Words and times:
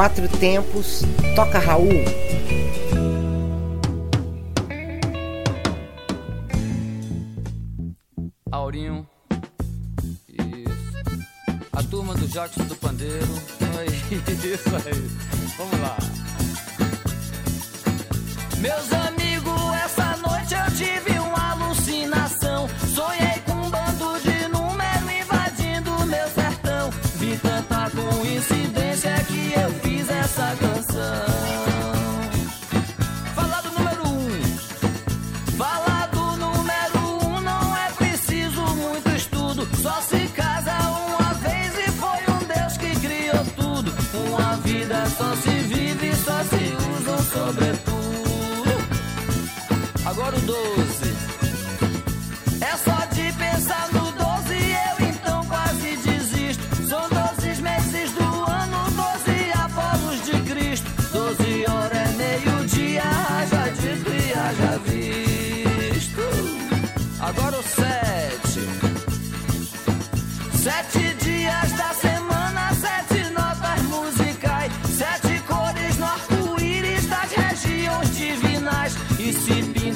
Quatro 0.00 0.26
Tempos, 0.28 1.02
toca 1.36 1.58
Raul. 1.58 1.90
Aurinho. 8.50 9.06
Isso. 10.26 11.66
A 11.70 11.82
turma 11.82 12.14
do 12.14 12.26
Jackson 12.28 12.64
do 12.64 12.76
Pandeiro. 12.76 13.26
Isso 14.42 14.70
aí. 14.88 14.94
Vamos 15.58 15.80
lá. 15.82 15.98
Meus 18.56 18.92
amigos, 18.94 19.29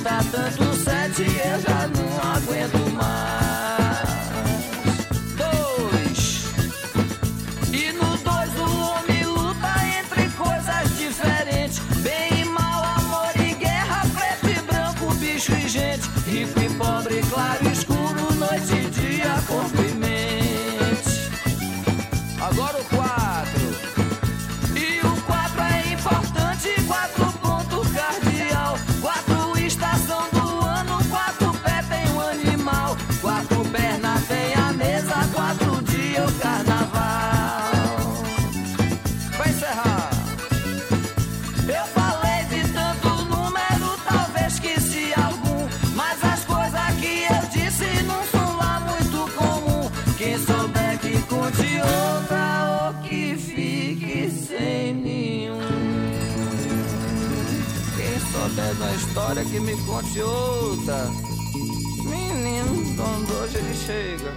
tanto 0.05 0.75
sete, 0.85 1.23
eu 1.23 1.61
já 1.61 1.89
não 1.89 2.33
aguento 2.33 2.93
mais. 2.93 4.05
Dois. 5.37 6.45
E 7.73 7.93
no 7.93 8.17
dois 8.19 8.53
o 8.59 8.81
homem 8.81 9.25
luta 9.25 9.73
entre 9.99 10.29
coisas 10.31 10.99
diferentes. 10.99 11.79
Bem 12.03 12.43
e 12.43 12.45
mal, 12.45 12.85
amor 12.99 13.33
e 13.37 13.55
guerra, 13.55 14.03
preto 14.15 14.49
e 14.51 14.63
branco, 14.63 15.15
bicho 15.15 15.53
e 15.53 15.69
gente. 15.69 16.09
Rico 16.27 16.61
e 16.61 16.69
pobre, 16.75 17.21
claro 17.31 17.67
e 17.71 17.74
Souber 58.45 58.75
da 58.75 58.93
história 58.93 59.43
que 59.43 59.59
me 59.59 59.75
conte 59.85 60.21
outra. 60.21 61.07
Menino, 62.05 62.95
quando 62.95 63.33
hoje 63.41 63.57
ele 63.57 63.75
chega. 63.75 64.35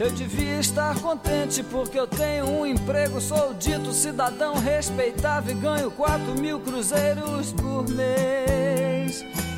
Eu 0.00 0.10
devia 0.10 0.58
estar 0.58 0.98
contente 0.98 1.62
porque 1.62 2.00
eu 2.00 2.08
tenho 2.08 2.46
um 2.48 2.66
emprego, 2.66 3.20
sou 3.20 3.54
dito 3.54 3.92
cidadão 3.92 4.54
respeitável 4.54 5.56
e 5.56 5.60
ganho 5.60 5.90
4 5.92 6.34
mil 6.40 6.58
cruzeiros 6.58 7.52
por 7.52 7.88
mês. 7.88 8.89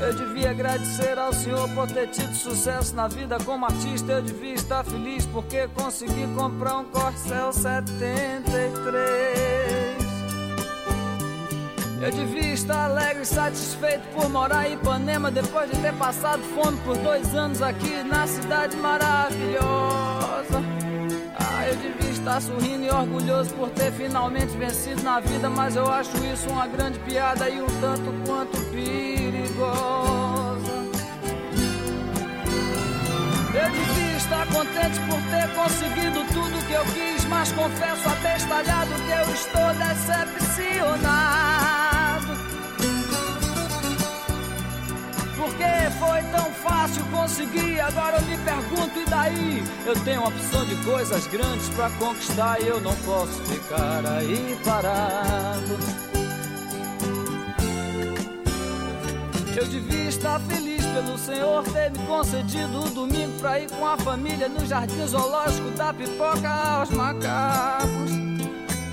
Eu 0.01 0.15
devia 0.15 0.51
agradecer 0.51 1.19
ao 1.19 1.33
Senhor 1.33 1.69
por 1.71 1.89
ter 1.89 2.09
tido 2.09 2.35
sucesso 2.35 2.95
na 2.95 3.09
vida 3.09 3.39
como 3.45 3.65
artista. 3.65 4.13
Eu 4.13 4.23
devia 4.23 4.55
estar 4.55 4.85
feliz 4.85 5.27
porque 5.27 5.67
consegui 5.69 6.27
comprar 6.35 6.79
um 6.79 6.85
Corcel 6.85 7.53
73. 7.53 10.03
Eu 12.03 12.11
devia 12.11 12.53
estar 12.53 12.87
alegre 12.87 13.23
e 13.23 13.27
satisfeito 13.27 14.03
por 14.13 14.29
morar 14.29 14.69
em 14.69 14.75
Ipanema 14.75 15.31
depois 15.31 15.71
de 15.71 15.81
ter 15.81 15.95
passado 15.95 16.43
fome 16.55 16.77
por 16.79 16.97
dois 16.97 17.33
anos 17.35 17.63
aqui 17.63 18.03
na 18.03 18.27
cidade 18.27 18.77
maravilhosa. 18.77 20.82
Estar 22.23 22.41
sorrindo 22.41 22.85
e 22.85 22.89
orgulhoso 22.89 23.53
por 23.55 23.69
ter 23.71 23.91
finalmente 23.91 24.57
vencido 24.57 25.03
na 25.03 25.19
vida, 25.19 25.51
mas 25.51 25.75
eu 25.75 25.91
acho 25.91 26.17
isso 26.25 26.49
uma 26.51 26.69
grande 26.69 26.97
piada 27.01 27.51
e 27.51 27.61
um 27.61 27.67
tanto 27.81 28.15
quanto 28.25 28.57
perigosa. 28.71 30.71
Eu 33.53 33.71
devia 33.73 34.17
estar 34.17 34.47
contente 34.47 35.01
por 35.01 35.21
ter 35.33 35.53
conseguido 35.53 36.25
tudo 36.33 36.65
que 36.65 36.73
eu 36.73 36.85
quis, 36.85 37.25
mas 37.25 37.51
confesso 37.51 38.09
abestalhado 38.09 38.95
que 38.95 39.11
eu 39.11 39.29
estou 39.35 39.75
decepcionado. 39.75 41.82
Fácil 46.93 47.05
conseguir, 47.07 47.81
agora 47.81 48.19
eu 48.19 48.23
me 48.23 48.37
pergunto, 48.39 48.99
e 48.99 49.05
daí? 49.07 49.65
Eu 49.87 49.95
tenho 50.05 50.21
uma 50.21 50.29
opção 50.29 50.65
de 50.67 50.77
coisas 50.85 51.27
grandes 51.29 51.69
pra 51.71 51.89
conquistar 51.91 52.61
e 52.61 52.69
eu 52.69 52.81
não 52.81 52.95
posso 52.97 53.41
ficar 53.45 54.05
aí 54.07 54.59
parado. 54.65 55.79
Eu 59.57 59.67
devia 59.67 60.09
estar 60.09 60.41
feliz 60.41 60.85
pelo 60.87 61.19
Senhor 61.19 61.63
ter 61.65 61.91
me 61.91 61.99
concedido 62.01 62.85
o 62.85 62.91
domingo 62.91 63.39
pra 63.39 63.61
ir 63.61 63.71
com 63.71 63.87
a 63.87 63.97
família 63.97 64.49
no 64.49 64.65
jardim 64.67 65.07
zoológico 65.07 65.71
da 65.71 65.93
pipoca 65.95 66.49
aos 66.49 66.91
macacos. 66.91 68.13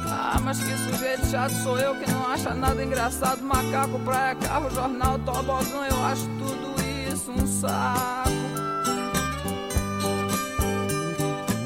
Ah, 0.06 0.40
mas 0.44 0.60
que 0.60 0.78
sujeito 0.78 1.26
chato 1.28 1.54
sou 1.64 1.78
eu 1.78 1.96
que 1.96 2.10
não 2.12 2.28
acha 2.28 2.54
nada 2.54 2.84
engraçado. 2.84 3.42
Macaco, 3.42 4.00
praia, 4.00 4.36
carro, 4.36 4.70
jornal, 4.70 5.18
tobogão, 5.20 5.86
eu 5.86 6.06
acho 6.06 6.26
tudo 6.38 6.79
isso 7.20 7.32
um 7.32 7.48
saco. 7.48 8.30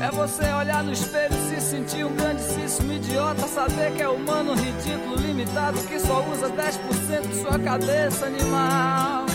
É 0.02 0.12
você 0.12 0.52
olhar 0.52 0.84
no 0.84 0.91
espelho 0.91 1.34
e 1.34 1.56
se 1.56 1.62
sentir 1.62 2.03
um 2.03 2.14
grandíssimo 2.16 2.91
idiota. 2.91 3.47
Saber 3.47 3.94
que 3.94 4.02
é 4.02 4.09
humano, 4.09 4.53
ridículo, 4.56 5.16
limitado, 5.16 5.80
que 5.84 6.00
só 6.00 6.25
usa 6.30 6.50
10% 6.50 7.28
de 7.28 7.42
sua 7.42 7.59
cabeça 7.59 8.25
animal. 8.25 9.25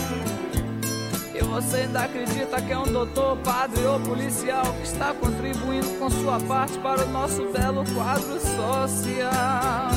E 1.33 1.41
você 1.41 1.77
ainda 1.77 2.01
acredita 2.01 2.61
que 2.61 2.71
é 2.71 2.77
um 2.77 2.91
doutor, 2.91 3.37
padre 3.37 3.83
ou 3.85 3.99
policial 4.01 4.65
que 4.73 4.83
está 4.83 5.13
contribuindo 5.13 5.87
com 5.97 6.09
sua 6.09 6.39
parte 6.41 6.77
para 6.79 7.05
o 7.05 7.09
nosso 7.09 7.45
belo 7.51 7.83
quadro 7.95 8.39
social. 8.39 9.89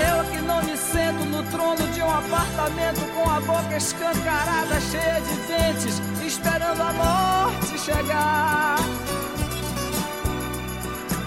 Eu 0.00 0.24
que 0.32 0.40
não 0.42 0.62
me 0.62 0.76
sento 0.76 1.24
no 1.26 1.42
trono 1.50 1.86
de 1.92 2.00
um 2.00 2.10
apartamento 2.10 3.09
boca 3.40 3.76
escancarada, 3.76 4.80
cheia 4.80 5.20
de 5.20 5.34
dentes, 5.46 6.00
esperando 6.24 6.80
a 6.82 6.92
morte 6.92 7.78
chegar. 7.78 8.76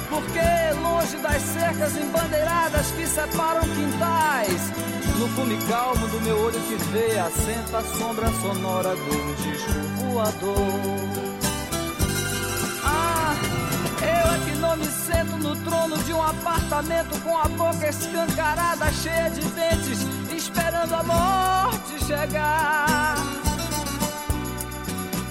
Porque 0.09 0.79
longe 0.81 1.17
das 1.17 1.41
cercas 1.41 1.95
embandeiradas 1.97 2.91
que 2.91 3.07
separam 3.07 3.61
quintais, 3.61 4.71
no 5.17 5.29
cume 5.29 5.57
calmo 5.67 6.07
do 6.07 6.21
meu 6.21 6.37
olho 6.37 6.59
que 6.61 6.75
vê, 6.91 7.19
assenta 7.19 7.79
a 7.79 7.83
sombra 7.83 8.29
sonora 8.41 8.95
do 8.95 9.35
disco 9.41 9.71
voador. 9.97 11.23
Ah, 12.83 13.35
eu 14.01 14.33
é 14.33 14.39
que 14.45 14.57
não 14.59 14.77
me 14.77 14.85
sento 14.85 15.37
no 15.37 15.55
trono 15.63 15.97
de 16.03 16.13
um 16.13 16.21
apartamento 16.21 17.19
com 17.21 17.37
a 17.37 17.47
boca 17.47 17.89
escancarada, 17.89 18.91
cheia 18.91 19.29
de 19.29 19.41
dentes, 19.41 19.82
chegar. 22.13 23.15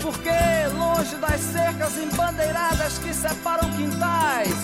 Porque 0.01 0.31
longe 0.77 1.17
das 1.17 1.41
cercas 1.41 1.97
embandeiradas 1.97 2.99
que 2.99 3.15
separam 3.15 3.71
quintais, 3.71 4.55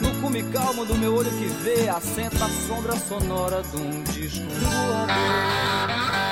no 0.00 0.10
cume 0.20 0.42
calmo 0.50 0.84
do 0.84 0.96
meu 0.96 1.14
olho 1.14 1.30
que 1.30 1.46
vê, 1.62 1.88
assenta 1.88 2.44
a 2.44 2.48
sombra 2.66 2.96
sonora 2.96 3.62
de 3.62 3.76
um 3.76 4.02
disco 4.02 4.44
voador. 4.60 6.27